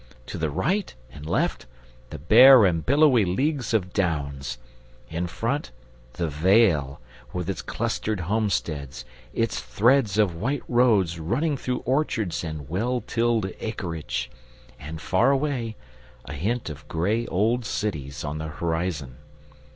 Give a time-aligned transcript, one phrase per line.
[0.25, 1.67] To the right and left,
[2.09, 4.57] the bare and billowy leagues of Downs;
[5.11, 5.69] in front,
[6.13, 6.99] the vale,
[7.33, 13.51] with its clustered homesteads, its threads of white roads running through orchards and well tilled
[13.59, 14.31] acreage,
[14.79, 15.75] and, far away,
[16.25, 19.17] a hint of grey old cities on the horizon.